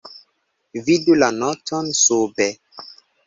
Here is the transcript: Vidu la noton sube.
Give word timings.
Vidu 0.87 1.17
la 1.19 1.29
noton 1.35 1.93
sube. 2.01 2.51